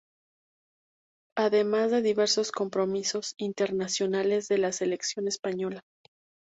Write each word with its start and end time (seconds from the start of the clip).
Además 1.37 1.91
de 1.91 2.01
diversos 2.01 2.51
compromisos 2.51 3.35
internacionales 3.37 4.47
de 4.47 4.57
la 4.57 4.71
Selección 4.71 5.27
española. 5.27 5.81